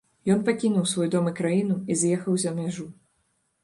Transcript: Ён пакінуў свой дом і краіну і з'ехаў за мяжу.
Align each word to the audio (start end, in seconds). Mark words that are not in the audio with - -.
Ён 0.35 0.39
пакінуў 0.47 0.87
свой 0.93 1.11
дом 1.17 1.31
і 1.33 1.35
краіну 1.43 1.79
і 1.91 2.01
з'ехаў 2.03 2.33
за 2.47 2.59
мяжу. 2.61 2.93